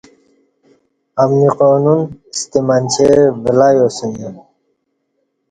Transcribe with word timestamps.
امنی 1.21 1.49
قانون 1.59 1.99
ستہ 2.37 2.59
منچے 2.67 3.07
ولیاسوم 3.43 4.35